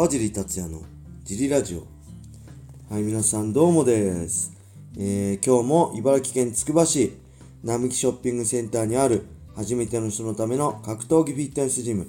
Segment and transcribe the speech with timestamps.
[0.00, 0.80] 川尻達也の
[1.24, 1.80] ジリラジオ。
[2.90, 4.50] はい皆さんどうもです、
[4.96, 7.18] えー今日も茨城県つくば市
[7.62, 12.08] 並木ショッピングセンターにある初めての人のための格闘技フィットネスジム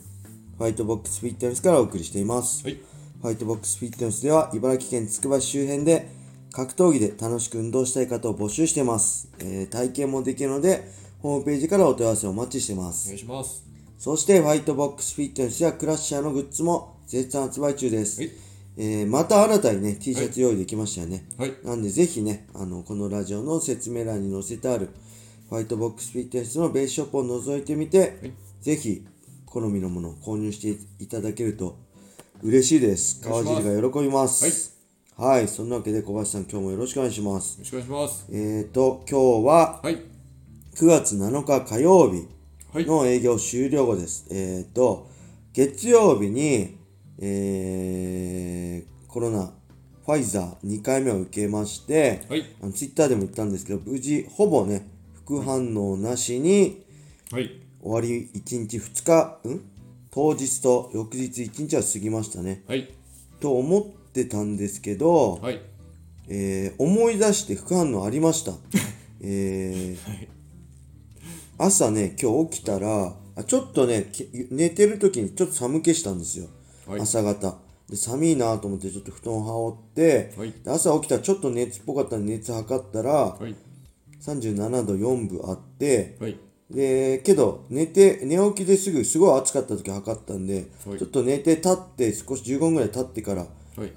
[0.58, 2.76] ファイトボックスフィットネスからお送りしています、はい。
[3.22, 6.08] ファイトボックスフィットネスでは茨城県つくば市周辺で
[6.54, 10.90] 格闘技で楽しく運動したい方を募集しています、えー体験もできるので
[11.22, 13.08] ホームページからお問い合わせをお待ちしています。
[13.08, 13.66] お願いします。
[14.02, 18.22] そして、ファイトボックスフィットネスやクラッシャーのグッズも絶賛発売中です。
[18.22, 18.32] はい
[18.78, 21.26] えーまた新たにね、T シャツ用意できましたよね。
[21.38, 24.90] はいなんで、ぜひね、あの、このラジオの説明欄に載せてある、
[25.50, 29.06] ファイトボックスフィットネスのベースショップを覗いてみて、はいぜひ、
[29.46, 31.76] 好みのものを購入していただけると
[32.42, 33.20] 嬉しいです。
[33.22, 34.78] 川尻が喜びます。
[35.18, 35.50] はい。
[35.50, 37.56] そんなわけで、小林さん、今日もよろしくお願いします。
[37.56, 38.26] よろしくお願いします。
[38.32, 39.96] えーと、今日は、はい。
[40.76, 42.26] 9月7日火曜日
[42.74, 44.28] はいの営業終了後です。
[44.32, 45.10] えっ、と、
[45.52, 46.81] 月曜日に、
[47.22, 49.52] えーコロナ、
[50.06, 52.46] ファイザー2回目を受けまして、はい。
[52.62, 54.88] あのツイッターでも言ったんですけど、無事、ほぼね、
[55.26, 56.86] 副反応なしに、
[57.32, 57.52] はい。
[57.82, 59.62] 終わり1日2日、ん？
[60.12, 62.64] 当日と翌日1日は過ぎましたね。
[62.68, 62.90] はい。
[63.40, 65.62] と思ってたんですけど、はい。
[66.28, 68.54] えー思い出して副反応ありました。
[69.22, 70.28] えーはい。
[71.58, 76.48] 朝ね今日起きたらあちょっとねき寝てる時にちょっと寒気したんですよ、
[76.92, 77.56] はい朝方
[77.90, 83.56] で寒いなと思ってちょっと布団を羽織って、はいで朝起きたらちょっと熱っぽかったんで熱測ったらはい。
[84.22, 86.38] 37度4分あってはい。
[86.70, 93.92] でけど寝て寝起きですぐすごい暑かった時測ったんで、はいちょっと寝て立って少し15分ぐらい経ってからはい。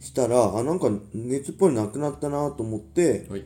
[0.00, 3.44] したらあなんか熱っぽいのなくなったなと思って、はい。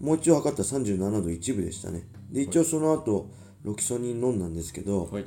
[0.00, 2.06] もう一度測ったら37度1分でしたね。
[2.30, 3.30] で、一応その後、
[3.62, 5.24] ロキソニン飲んだんですけど、はい。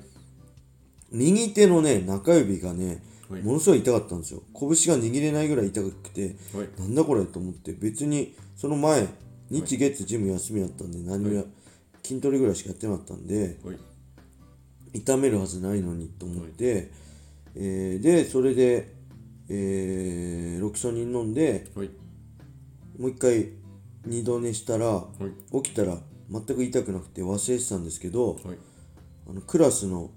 [1.12, 2.88] 右手のね、中指がね、
[3.30, 4.42] はいものすごい痛かったんですよ。
[4.60, 6.70] 拳が握れないぐらい痛くて、はい。
[6.80, 9.08] なんだこれと思って、別にその前、
[9.52, 11.44] 日月ジム休みだったんで、何もや、
[12.04, 13.78] 筋トレぐらいしかやってなかったんで、はい。
[14.94, 16.92] 痛めるはずないのにと思って、
[17.56, 18.95] えーで、それで、
[19.48, 21.92] えーロキソニン飲んで、はい。
[22.98, 23.50] もう一回
[24.06, 25.06] 二度寝したら、は
[25.54, 25.64] い。
[25.64, 25.98] 起きたら
[26.32, 28.58] 全く痛くなくて忘れてたんですけど、はい。
[29.30, 30.10] あのクラスの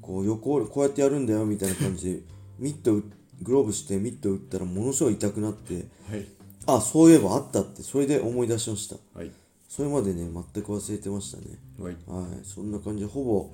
[0.00, 2.20] こう横こうやってやるんだよみたいな感じで
[2.58, 3.02] ミット打
[3.42, 6.26] グローブしてミット打ったらものすごい痛くなってはい。
[6.66, 9.30] あそういえばあったってそれで思い出しましたはい。
[9.68, 11.96] それまでね全く忘れてましたねはい。
[12.06, 13.50] はいそんな感じでほぼ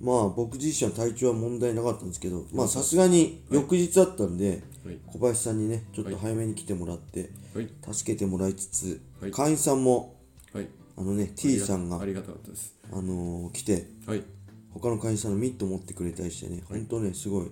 [0.00, 4.98] まあ僕自身は体調は問題なかったんですけどまあさすがに翌日だったんではい。
[5.06, 7.68] 小林さんにねちょっと早めに来てもらってはい。
[7.92, 10.16] 助けてもらいつつはい会員さんも
[10.54, 10.68] はい。
[10.96, 12.74] あのね T さんがありがたかったです。
[12.90, 14.24] あのー来てはい。
[14.72, 17.50] 他の会員さんのミット持ってくれたりしてね、本当ね、すごい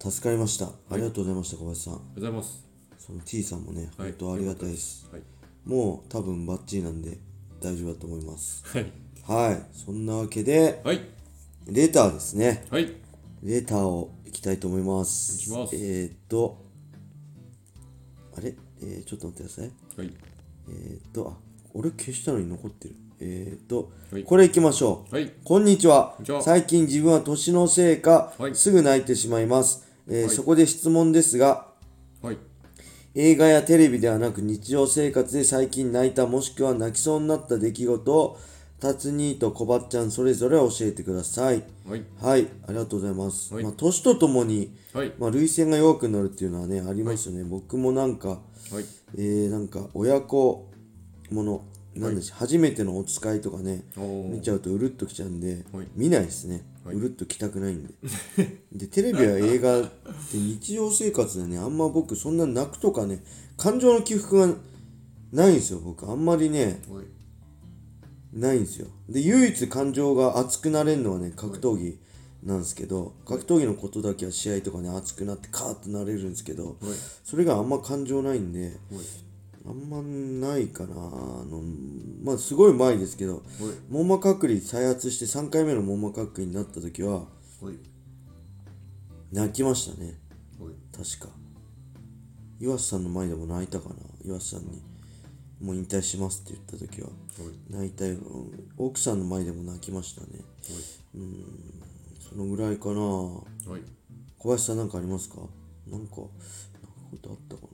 [0.00, 0.66] 助かりました。
[0.90, 1.94] ありがとうございました、小林さん。
[1.94, 2.66] ありがとうございます。
[2.98, 5.08] その T さんもね、はい本当ありがたいです。
[5.12, 5.22] はい。
[5.64, 7.18] もう多分バッチリなんで
[7.60, 8.64] 大丈夫だと思います。
[8.66, 8.92] はい。
[9.22, 11.00] はい、そんなわけで、はい。
[11.66, 12.64] レターですね。
[12.70, 12.92] はい。
[13.42, 15.50] レターをいきたいと思います。
[15.50, 16.64] ますえー、っと、
[18.36, 18.54] あれ？
[18.80, 19.70] えー、ちょっと待ってください。
[19.96, 20.14] はい。
[20.68, 21.36] えー、っと、あ、
[21.74, 22.94] 俺消したのに残ってる。
[23.20, 25.14] えー、っと、はいこれいきましょう。
[25.14, 25.32] はい。
[25.44, 31.66] こんにちは最近自分は年のせいか、はいすぐ泣いてしまいます、えーはいそこで質問ですが
[32.22, 32.38] はい。
[33.14, 38.38] 映画やテレビではなく日常生活で最近泣いたもしくは泣きそうになった出来事を
[38.78, 42.04] 達兄とこばっちゃんそれぞれ教えてくださいはい。
[42.20, 45.12] はいありがとうございます、はいまあ、年とともに、はい。
[45.18, 48.40] まあ、涙腺が弱くなるっていうのはねありますよね、僕もなんかはい。
[49.16, 50.68] えー、なんか親子
[51.30, 51.64] もの
[51.96, 53.82] なんでしょう、初めてのお使いとかね
[54.30, 55.86] 見ちゃうとうるっときちゃうんで、はい。
[55.94, 56.96] 見ないですね、はい。
[56.96, 57.94] うるっときたくないんで。
[58.72, 59.90] でテレビや映画って
[60.34, 63.24] 日常生活でねあんま僕そんな泣くとかね
[63.56, 64.54] 感情の起伏が
[65.32, 66.08] ないんですよ僕。
[66.10, 67.06] あんまりねはい。
[68.32, 68.88] ないんですよ。
[69.08, 71.98] で唯一感情が熱くなれるのはね格闘技
[72.42, 76.76] なんですけど格闘技のことだけは試合とかね熱くなってカーッとなれるんですけどはい。
[77.24, 78.72] それがあんま感情ないんではい。
[79.68, 80.94] あんまないかな。
[80.94, 81.62] あの
[82.22, 83.42] まあすごい前ですけどはい。
[83.90, 87.24] 網膜剥離再発して3回目の網膜剥離になった時はは
[87.72, 87.78] い。
[89.32, 90.14] 泣きましたね。
[90.60, 90.74] はい。
[90.96, 91.34] 確か。
[92.60, 93.96] 岩瀬さんの前でも泣いたかな。
[94.24, 94.80] 岩瀬さんに
[95.60, 97.08] もう引退しますって言った時は
[97.70, 98.14] 泣いたよ。
[98.14, 100.44] うん奥さんの前でも泣きましたね。
[102.20, 102.94] そのぐらいかな。
[102.94, 103.44] 小
[104.44, 105.36] 林さんなんかありますか？
[105.90, 106.28] なんか泣くこ
[107.22, 107.65] とあったか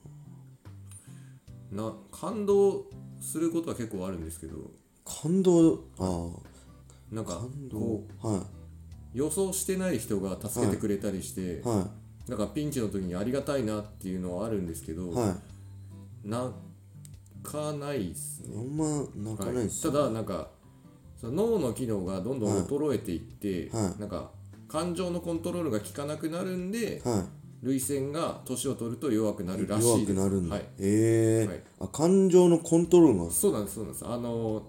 [1.72, 2.86] なな、感動
[3.20, 4.70] することは結構あるんですけど、
[5.04, 6.30] 感動あ
[7.10, 7.40] なんか、
[8.22, 8.46] は
[9.14, 11.62] 予想してない人が助けてくれたりして、い。
[11.62, 11.88] は
[12.28, 15.30] なんかピンチの時にありがたいなっていうのはあるんですけど、は
[16.24, 16.28] い。
[16.28, 16.52] 泣
[17.42, 20.50] かないですね、あんま泣かないですただなんか
[21.20, 24.00] その脳の機能がどんどん衰えていって、はい。
[24.00, 24.30] なんか
[24.68, 27.26] 感情のコントロールが効かなくなるんでは
[27.62, 29.88] 涙腺が年を取ると弱くなるいらしいです。
[29.88, 31.46] 弱くなるんだ、はい、ええ。
[31.46, 31.62] はい。
[31.80, 33.30] あ感情のコントロールが。
[33.30, 33.76] そうなんです。
[33.76, 34.06] そうなんです。
[34.06, 34.62] あの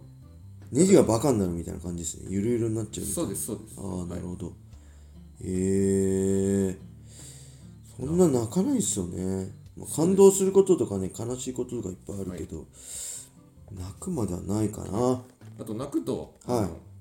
[0.72, 2.28] ネジがバカになるみたいな感じですね。
[2.30, 3.78] ゆるゆるになっちゃうそうですそうです。
[3.78, 4.54] なああなるほど、
[5.42, 6.94] ええ。
[7.98, 12.66] そんな泣かないですよね、まあ、感動することとかね悲しいこととかいっぱいあるけど、
[13.72, 15.22] 泣くまではないかな、
[15.60, 16.93] あと泣くと、はい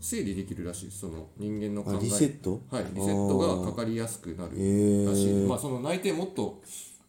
[0.00, 1.96] 整理できるらしいですその人間の考え。
[1.96, 2.60] あリセット？
[2.70, 5.44] はいリセットがかかりやすくなるえらしい。
[5.44, 6.62] えまあその泣いてもっと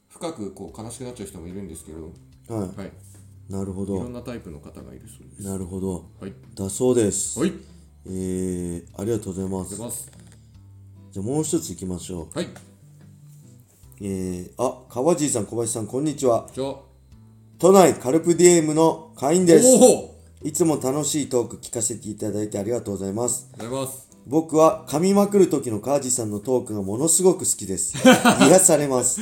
[0.09, 2.12] 深くこう悲しくなっちゃう人もいるんですけど。
[2.53, 2.88] ははい。
[2.88, 5.47] いなるほいろどんなタイプの方がいるそうです。
[5.47, 6.06] なるほど。
[6.19, 6.33] はい。
[6.56, 7.53] だそうです、はい。
[8.06, 9.75] えー、ありがとうございます。
[9.77, 10.12] 出ます。
[11.12, 12.38] じゃあもう一ついきましょう。
[12.38, 12.47] はい。
[14.01, 16.47] えー、あ川尻さん小林さんこんにちは。
[17.59, 19.65] 都内カルプディエムの会員です。
[19.68, 27.95] おおいつも楽しいトーク聞かせていただいてありがとうございますありがとうございます僕は噛みまくる時の川地さんのトークがものすごく好きです。
[28.45, 29.19] 癒されます。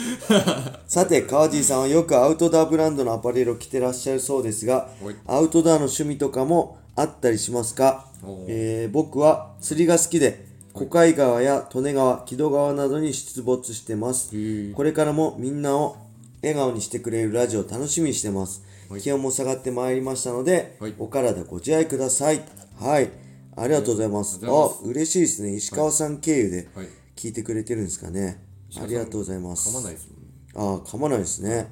[0.85, 8.07] さて、川地さんはよくアウトドアブランドのアパレルを着てらっしゃるそうですがはい、アウトドアの趣味とかもあったりしますか？
[8.21, 14.31] おー、えー僕は釣りが好きで、小海川や利根川、木戸川などに出没してます。
[14.73, 15.95] これからもみんなを
[16.41, 18.61] 笑顔にしてくれるラジオを楽しみにしてます。
[18.89, 22.41] はい気温も下がってまいりましたので、はいお体ご自愛ください。
[22.79, 23.09] はい。
[23.55, 24.39] ありがとうございます。
[24.43, 25.55] あ嬉しいですね。
[25.55, 28.43] 石川さん経由ではい聞いてくれてるんですかね。
[28.79, 29.69] ありがとうございます。
[29.69, 31.67] 噛まないですもんねああ、噛まないですね。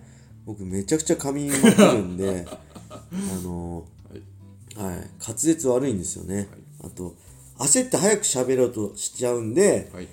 [0.46, 2.46] 僕めちゃくちゃ噛みまくるんで、
[2.90, 3.08] あ
[3.44, 6.48] のーはい、滑舌悪いんですよね。
[6.82, 7.16] あと、
[7.58, 10.08] 焦って早く喋ろうとしちゃうんで、はい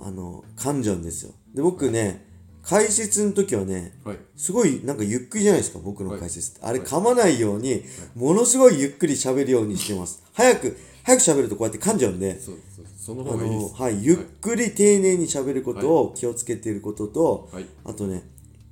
[0.00, 1.32] あの、噛んじゃうんですよ。
[1.54, 2.24] で、僕ね、
[2.70, 4.16] 解説の時はね、はい。
[4.36, 6.20] すごいなんかゆっくりじゃないですか、僕のはい。
[6.20, 6.60] 解説って。
[6.64, 7.82] あれ噛まないように、
[8.14, 10.22] ものすごいゆっくり喋るようにしてます。
[10.34, 13.74] 早く、早く喋るとこうやって噛んじゃうんで、そのあの、方がいいです。
[13.74, 17.66] はい、ゆっくり丁寧に喋ることを気をつけていることと、はい。
[17.84, 18.22] あとね、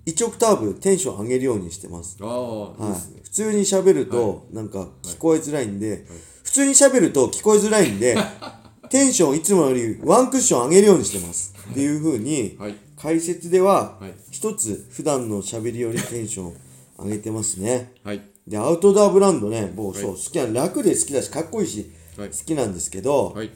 [0.07, 2.23] 1オクターブテンション上げるようにしてます。
[2.23, 6.07] はいね、普通に喋ると、なんか聞こえづらいんで、
[6.45, 8.17] 普通に喋ると聞こえづらいんで、
[8.91, 11.53] テンションいつもよりワンクッション上げるようにしてます。
[11.73, 16.57] っていう風に、はい解説でははい、一つ普段の喋りよりテンション
[16.99, 17.93] 上げてますね。
[18.03, 23.51] はいで、アウトドアブランドね、もうそう、はい好きな、楽で好きだし、かっこいいし、はい好きなんですけど、はい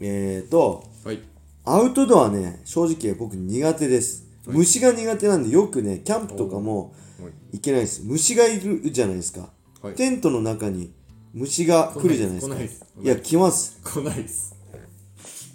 [0.00, 1.20] えーと、はい
[1.64, 4.24] アウトドアね、正直僕苦手です。
[4.46, 8.02] 虫が苦手なんでよくね、キャンプとかもはい行けないです。
[8.04, 9.50] 虫がいるじゃないですか。
[9.82, 10.92] はいテントの中に
[11.34, 12.56] 虫が来るじゃないですか。
[13.02, 13.78] いや、来ます。
[13.84, 14.56] 来ないです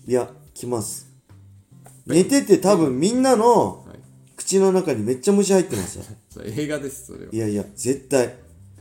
[0.07, 1.14] いや、来ます。
[2.05, 3.99] 寝てて多分みんなのはい
[4.35, 6.03] 口の中にめっちゃ虫入ってますよ。
[6.29, 8.35] それ映画ですそれはいやいや、絶対。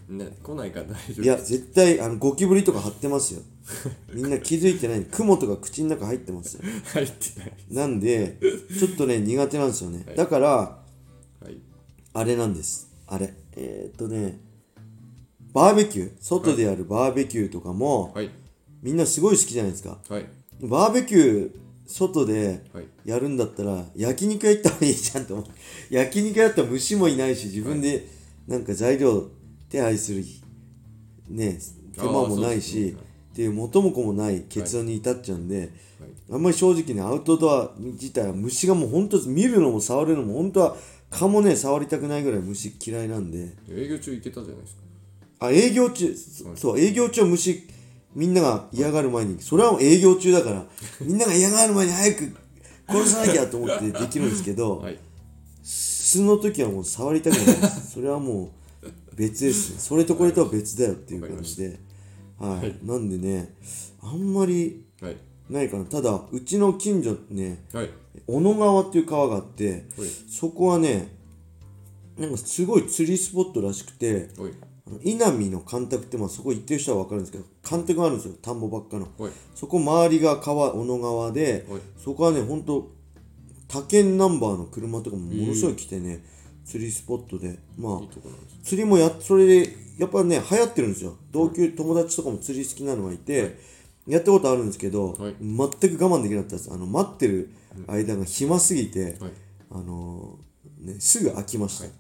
[0.09, 3.41] ね来ないから大丈夫いや、絶対、あの、ゴキブリとか張ってますよ。
[4.13, 5.05] みんな気づいてない。
[5.05, 6.63] 雲とか口の中入ってますよ。
[6.93, 8.39] 入ってないなんで、
[8.79, 10.05] ちょっとね、苦手なんですよね。
[10.17, 11.59] だから、はい
[12.17, 12.89] あれなんです。
[13.07, 13.35] あれ。
[13.57, 14.39] えー、っとね、
[15.53, 18.31] バーベキュー外でやるバーベキューとかも、はい
[18.83, 19.99] みんなすごい好きじゃないですか。
[20.09, 20.27] はい
[20.61, 22.85] バーベキュー、外ではい。
[23.05, 25.47] やるんだったら、焼肉屋行った方がいいじゃんと思う。
[25.95, 28.09] 焼肉屋だったら虫もいないし、自分で
[28.47, 29.29] なんか材料
[29.69, 30.25] 手配する、
[31.29, 31.59] ね、
[31.93, 35.73] 手間もないし、ねっていう元も子もない結論に至っちゃうんで、
[36.31, 40.77] あんまり正直ね、アウトドア自体は虫がもう本当見るのも触るのも本当は
[41.11, 44.83] 蚊もね、触りたくないぐらい虫嫌いなんで、営業中行けたじゃないですか。
[45.41, 47.67] あ、営業中、そそう、営業中は虫、
[48.15, 50.67] みんなが嫌がる前に、それは営業中だから、
[51.01, 52.37] みんなが嫌がる前に早く
[52.87, 54.99] 殺さなきゃと思ってできるんですけど、 はい
[55.65, 57.93] 素の時はもう触りたくないです。
[57.93, 58.53] それはも
[58.83, 59.77] う別ですね。
[59.79, 61.81] それとこれとは別だよっていう感じで。
[62.39, 62.87] はい。
[62.87, 63.55] なんでね、
[64.03, 65.17] あんまりはい
[65.49, 65.85] ないかな。
[65.87, 67.91] ただ、うちの近所ね、はい
[68.27, 71.09] 小野川っていう川があって、はいそこはね、
[72.19, 74.29] なんかすごい釣りスポットらしくて、
[75.03, 79.09] 稲見の干拓ってまあそこ行ってる人は分かるんですけど干拓があるんですよ田んぼばっかの。
[79.19, 79.33] はい。
[79.55, 81.81] そこ周りが川小野川で、はい。
[81.97, 82.91] そこはねほんと
[83.69, 86.25] 他県ナンバーの車とかもものすごい来てね、
[86.65, 87.59] 釣りスポットで。
[87.77, 88.01] まあ
[88.63, 91.17] 釣りもやそれでやっぱね流行ってるんですよ。
[91.33, 93.59] 同級友達とかも釣り好きなのがいて、
[94.07, 95.35] やったことあるんですけど、はい。
[95.41, 96.73] 全く我慢できなかったです。
[96.73, 97.51] あの待ってる
[97.87, 99.33] 間が暇すぎて、はい。
[99.71, 100.45] あのー
[100.85, 101.91] ね、すぐ飽きました、も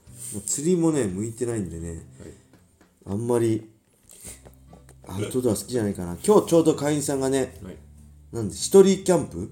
[0.40, 1.98] う釣りもね向いてないんでね、はい
[3.06, 3.70] あんまり
[5.06, 6.16] アウトドア好きじゃないかな。
[6.24, 7.76] 今日ちょうど会員さんがねはい。
[8.32, 9.50] なんで一人キャンプ？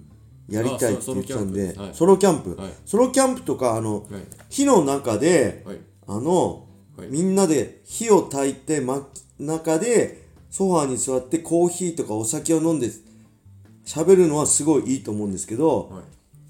[0.49, 2.73] やりたいって言ってたんであソロキャンプ、はい。
[2.85, 4.23] ソロキャンプとかあの、はい。
[4.49, 5.79] 火の中で、はい。
[6.09, 6.67] あの、
[6.97, 7.09] はい。
[7.09, 9.07] みんなで火を焚いて真
[9.39, 12.91] 中でソファーに座ってコーヒーとかお酒を飲んで
[13.87, 16.03] 喋るのはすごいいいと思うんですけど、はい。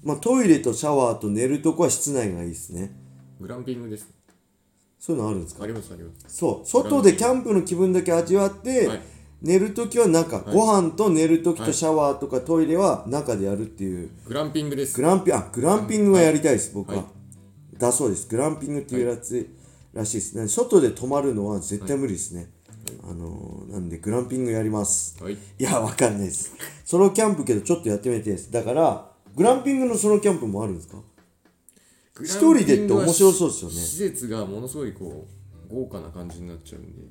[0.03, 2.91] まあ、トイレとシャワーと寝るとこは室内がいいですね。
[3.39, 4.07] グランピングです
[5.05, 5.65] そういうのあるんですか？
[5.65, 6.37] ありますあります。
[6.37, 6.65] そう。
[6.65, 9.01] 外でキャンプの気分だけ味わって、はい。
[9.41, 14.09] 寝るときは中、ご飯と寝るときとシャワーとかトイレは中でやるっていう。
[14.25, 14.95] グランピングです。
[14.95, 17.77] グランピあグランピングはやりたいです、僕は、はい。
[17.77, 18.29] だそうです。
[18.29, 19.45] グランピングっていうやつ
[19.91, 20.37] らしいです。
[20.37, 22.49] ね外で泊まるのは絶対無理ですね、
[23.03, 25.21] あのーなんでグランピングやります。
[25.21, 25.33] はい。
[25.33, 26.53] いやわかんないです。
[26.85, 28.49] ソロキャンプけどちょっとやってみてです。
[28.53, 30.95] だからグランピングのソロキャンプもあるんですか？
[30.95, 31.03] グ
[32.21, 33.75] 一人でって面白そうですよね。
[33.75, 35.27] 施設がものすごいこ
[35.69, 37.01] う豪華な感じになっちゃうんで。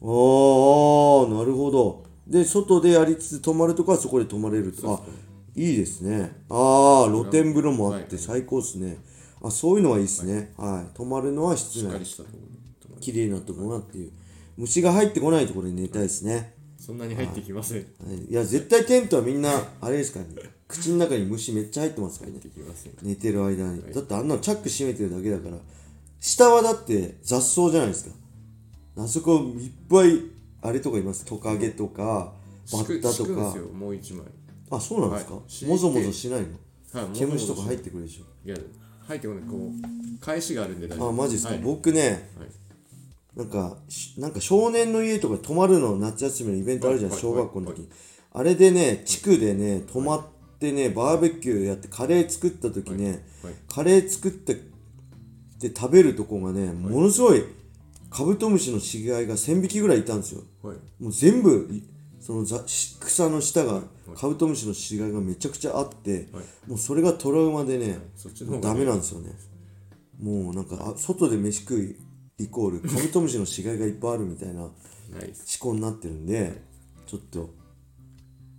[0.00, 2.04] ああなるほど。
[2.26, 4.94] で外でやりつつ泊まるとこはそこで泊まれると。
[4.94, 5.00] あ
[5.54, 6.32] いいですね。
[6.48, 8.98] ああ露天風呂もあって最高ですね。
[9.42, 10.52] あそういうのはいいですね。
[10.56, 10.96] はい。
[10.96, 12.00] 泊まるのは室内
[13.00, 14.12] 綺麗なところなっていう。
[14.56, 16.54] 虫が入ってこないところに寝たいですね、
[16.88, 17.78] そんなに入ってきません。
[17.80, 17.82] い、
[18.30, 18.32] い。
[18.32, 19.50] や絶対テントはみんな
[19.82, 20.48] あれですからね。
[20.66, 22.38] 口の中に虫めっちゃ入ってますからね。
[22.38, 22.92] ってきません。
[23.02, 25.58] 寝てる間に、だってあんなのチャック閉めてるだけだから
[26.18, 28.14] 下はだって雑草じゃないですか。
[29.02, 30.18] あそこいっぱい
[30.62, 31.26] あれとかいます。
[31.26, 32.32] トカゲとか
[32.72, 33.12] バッタとか。
[33.12, 34.24] 敷くんですよもう一枚。
[34.70, 35.42] あそうなんですか、はい。
[35.46, 36.46] 敷いてもぞもぞしないの？
[37.02, 38.48] はい毛虫とか入っってくるでしょ。
[38.48, 38.56] いや
[39.00, 39.42] 入ってこない。
[39.44, 41.62] こう返しがあるんで大丈夫あマジですか、はい。
[41.62, 42.48] 僕ねはい
[43.38, 47.88] なんかしなんか少年の家とかに泊まるの夏休みのイベントあるじゃん、はい小学校の時、はい
[48.30, 50.22] あれでね地区でね泊まっ
[50.60, 54.54] てねバーベキューやってカレー作った時ね、はいカレー作って
[55.58, 57.42] で食べるとこがね、ものすごい
[58.10, 60.42] カブトムシの死骸が1000匹ぐらいいたんですよ。
[60.62, 60.76] はい。
[61.02, 61.82] もう全部い
[62.20, 63.82] その草の下が
[64.14, 66.70] カブトムシの死骸がめちゃくちゃあって、はい。
[66.70, 69.30] もうそれがトラウマでね、そっちの方がダメなんですよね。
[70.20, 71.96] もうなんかあ外で飯食い
[72.38, 74.72] イコール カブトムシの死骸がいっぱいあるみたいな思
[75.58, 76.62] 考になってるんで
[77.06, 77.50] ちょっと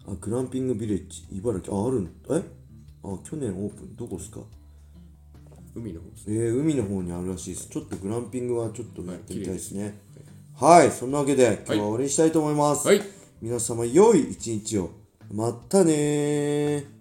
[0.07, 2.43] あグランピングビレッジ茨城ああるんえ？
[3.03, 3.95] あ去年オープン。
[3.95, 4.41] どこですか？
[5.75, 7.69] 海の方ですえー、海の方にあるらしいです。
[7.69, 9.99] ちょっとグランピングはちょっとやってみたいですね。
[10.55, 13.01] はい、そんなわけで今日は終わりにしたいと思います、はい。
[13.41, 14.89] 皆様良い一日を。
[15.31, 16.98] またねー